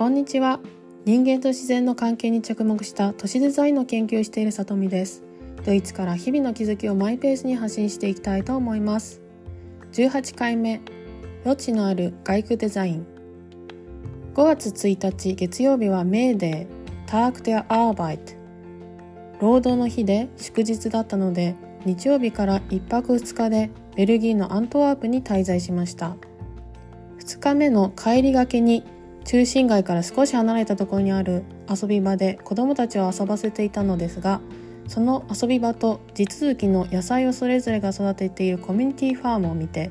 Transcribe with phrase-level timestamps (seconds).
[0.00, 0.60] こんにちは。
[1.04, 5.22] 人間と自然の関係に着目した都市デザインの研究をしている里美です。
[5.62, 9.20] ドイツから日々の気づきをマイペースに発信していきたいと思います。
[9.92, 10.80] 18回目。
[11.44, 13.06] 余地のある外区デザイン。
[14.32, 17.06] 5月1日月曜日はメーデー。
[17.06, 18.32] タークテアアーバイト。
[19.38, 26.16] 労働の日で祝日だったので日曜日から1泊2日でベルギーのアントワープに滞在しました。
[27.18, 28.82] 2日目の帰りがけに
[29.24, 34.40] 中心街から少し離れたところにある遊び場で子どもたちを遊ばせていたのですが
[34.88, 39.90] その遊び場と地続きの野菜をそれぞれが育てているコミュニティファームを見て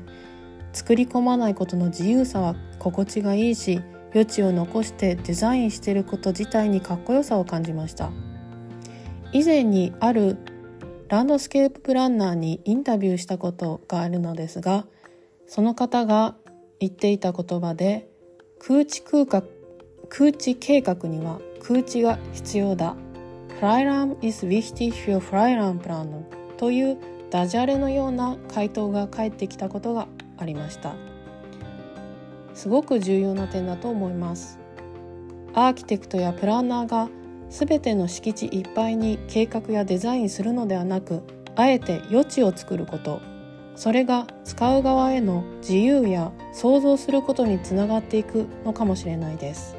[0.72, 3.80] 作り込まないことの自由さは心地がいいし
[4.12, 8.10] 余地を残してデザインしていること自体にかっこよさを感じました。
[9.32, 10.38] 以前にある
[11.08, 14.86] ランドスケーププランナーにインタビューしたことがあるのですが
[15.46, 16.36] その方が
[16.80, 18.09] 言っていた言葉で
[18.62, 19.42] 空地空間
[20.10, 22.94] 空地計画には空地が必要だ。
[23.58, 26.24] Freiram is wichtig für Freiramplanung
[26.58, 26.98] という
[27.30, 30.94] ダジャレのような回答が返ってきたことがありました。
[32.52, 34.58] すごく重要な点だと思います。
[35.54, 37.08] アーキテクトやプランナーが
[37.48, 41.22] 全ての敷地いっぱいに計画やデザインするのではなく
[41.56, 43.22] あえて余地を作ること。
[43.74, 49.76] それが使う側への自由や想像することにつながっていくのかもしれないです。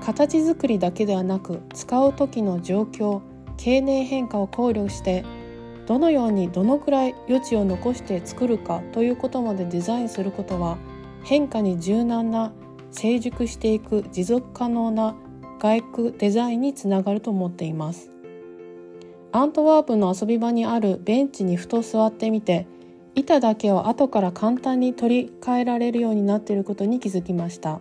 [0.00, 3.20] 形作りだけではなく使う時の状況
[3.58, 5.24] 経年変化を考慮して
[5.86, 10.78] どのようにどのくらい余地を残して作るかということまでデザインすることは
[11.24, 12.52] 変化に柔軟な
[12.90, 15.14] 成熟していく持続可能な
[15.58, 18.10] 外区デザインにつながると思っています。
[19.30, 22.66] アントワープの遊び場にあるベンチにふと座ってみて
[23.14, 27.80] 板だけを後から簡単に取り替えられるようになっていることに気づきました。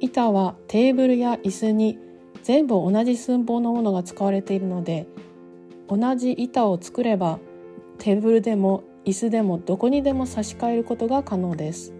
[0.00, 1.98] 板はテーブルや椅子に
[2.42, 5.06] 全部同じ寸法のものが使われているので
[5.88, 7.38] 同じ板を作れば
[7.98, 11.92] テーブルでも椅子でもどこにでも差し替えることが可能です。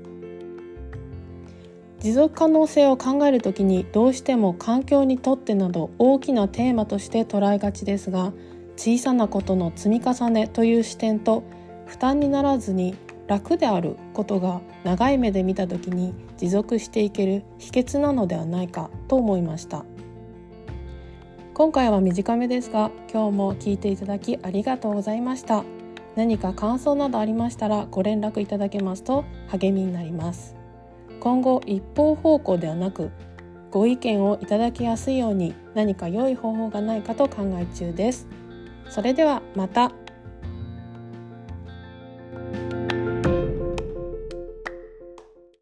[2.00, 8.32] 持続可能性を考えるときにどうしても環境にとってなど大きなテーマとして捉えがちですが
[8.82, 11.44] 小さなことの積み重ねという視点と
[11.86, 12.96] 負担にならずに
[13.28, 19.84] 楽であることが長い目で見た時に持続していける秘訣なのではないかと思いました
[21.54, 25.62] 今回は短めですが今日も聞いていただきありがとうございました。
[26.16, 30.56] 何か感想などありましたらご連絡いただけますと励みになります。
[31.20, 33.12] 今後一方方向ではなく
[33.70, 38.26] ご意見をいただきやすいように何か良い方法がないかと考え中です。
[38.92, 40.01] それではまた。